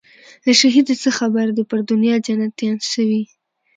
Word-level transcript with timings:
له 0.45 0.51
شهیده 0.59 0.93
څه 1.03 1.09
خبر 1.19 1.45
دي 1.55 1.63
پر 1.69 1.79
دنیا 1.91 2.15
جنتیان 2.25 2.77
سوي 2.93 3.23